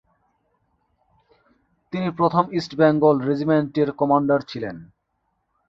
[1.93, 4.75] তিনি প্রথম ইস্ট বেঙ্গল রেজিমেন্টের কমান্ডার ছিলেন।